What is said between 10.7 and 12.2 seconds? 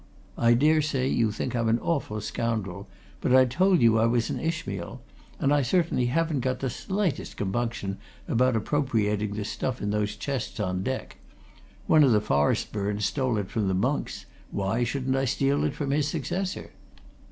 deck one of the